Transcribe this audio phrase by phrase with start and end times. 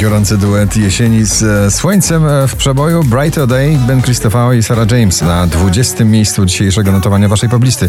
[0.00, 4.90] Gorący duet jesieni z e, słońcem e, w przeboju Brighter Day Ben Christopher i Sarah
[4.90, 6.04] James na 20.
[6.04, 7.88] miejscu dzisiejszego notowania waszej poblisty.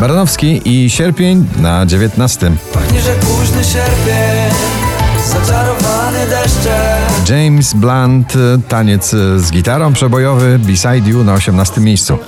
[0.00, 2.52] Baranowski i Sierpień na 19.
[2.74, 4.54] Pachnie, że późny sierpień
[5.26, 11.80] Zaczarowany deszczem James Blunt, e, taniec z gitarą przebojowy Beside You na 18.
[11.80, 12.18] miejscu.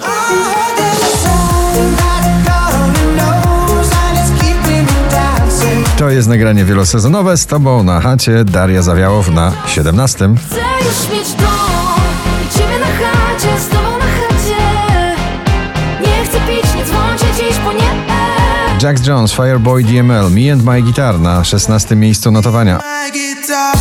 [6.01, 10.35] To jest nagranie wielosezonowe z tobą na chacie Daria Zawiałow na 17.
[10.47, 12.01] Chcę już mieć dom
[12.47, 15.17] i ciebie na chacie, z tobą na chacie.
[16.01, 17.91] Nie chcę pić, nie dzwoncie dziś, bo nie.
[18.83, 21.97] Jax Jones, Fireboy DML, Me and My Guitar na 16.
[21.97, 22.81] miejscu notowania.
[22.83, 23.77] My guitar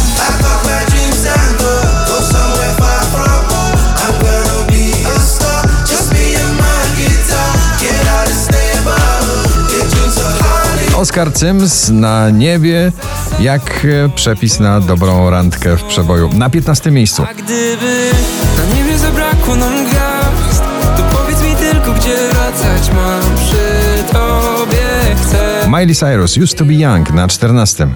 [10.99, 12.91] Oscar Sims na niebie,
[13.39, 16.29] jak e, przepis na dobrą randkę w przeboju.
[16.33, 16.91] Na 15.
[16.91, 17.23] miejscu.
[17.29, 18.11] A gdyby
[18.57, 20.63] na niebie zabrakło nam gwiazd
[20.97, 26.73] To powiedz mi tylko, gdzie wracać mam przy tobie chcę Miley Cyrus, Used to be
[26.73, 27.87] Young na 14.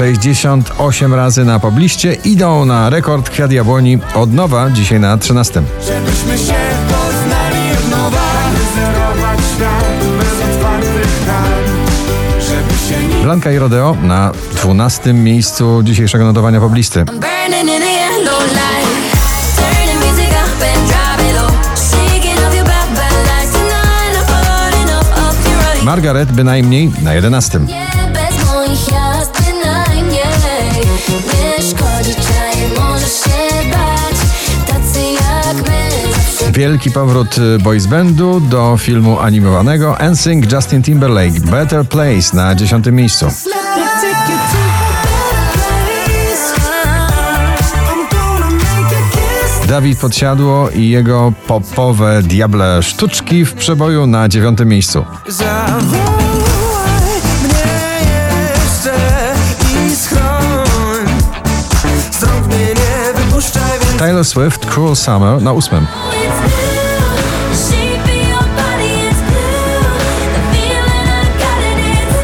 [0.00, 5.62] 68 razy na pobliście idą na rekord Kwiat Jabłoni od nowa, dzisiaj na 13.
[5.86, 6.54] Żebyśmy się
[6.88, 8.22] poznali od nowa.
[9.54, 9.84] Świat
[10.18, 11.52] bez otwartych ran.
[13.22, 17.04] Blanka i Rodeo na 12 miejscu dzisiejszego notowania poblisty.
[25.84, 27.60] Margaret bynajmniej na 11.
[36.52, 42.86] Wielki powrót y, boys bandu do filmu animowanego NSYNC Justin Timberlake Better Place na 10
[42.86, 43.26] miejscu.
[49.68, 55.04] Dawid Podsiadło i jego popowe diable sztuczki w przeboju na 9 miejscu.
[64.00, 65.76] Taylor Swift Cruel Summer na 8.
[65.76, 66.56] It's blue.
[67.54, 69.80] Shape of your body, it's blue.
[70.32, 72.16] The feeling I got it, it's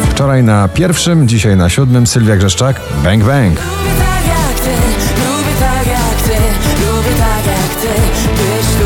[0.00, 0.10] blue.
[0.10, 3.58] Wczoraj na pierwszym, dzisiaj na siódmym Sylwia Grzeszczak Bang Bang.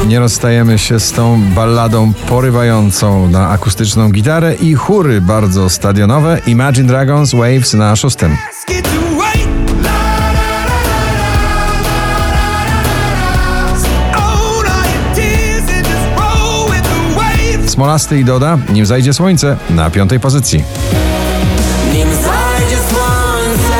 [0.06, 6.88] Nie rozstajemy się z tą balladą porywającą na akustyczną gitarę i chóry bardzo stadionowe Imagine
[6.88, 8.36] Dragons Waves na szóstym.
[17.82, 20.64] Smolasty i Doda, nim zajdzie słońce na piątej pozycji.
[21.92, 23.78] Nim zajdzie słońce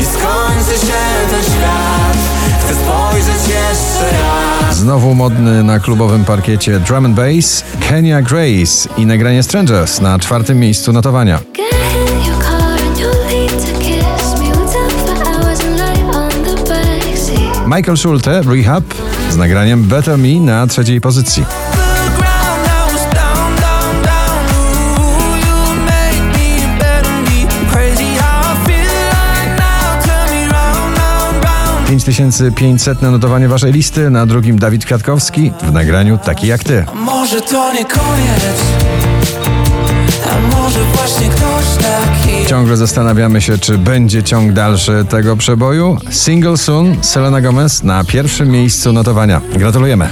[0.00, 2.16] i skończy się ten świat
[2.60, 9.06] Chcę spojrzeć jeszcze raz Znowu modny na klubowym parkiecie drum and bass Kenya Grace i
[9.06, 11.40] nagranie Strangers na czwartym miejscu notowania.
[17.66, 18.84] Michael Schulte Rehab
[19.30, 21.44] z nagraniem Better Me na trzeciej pozycji.
[31.90, 36.84] 5500 na notowanie waszej listy, na drugim Dawid Kwiatkowski w nagraniu Taki jak ty.
[36.92, 38.62] A może to nie koniec,
[40.30, 42.46] a może właśnie ktoś taki.
[42.46, 45.98] Ciągle zastanawiamy się, czy będzie ciąg dalszy tego przeboju.
[46.10, 49.40] Single Soon, Selena Gomez na pierwszym miejscu notowania.
[49.56, 50.10] Gratulujemy.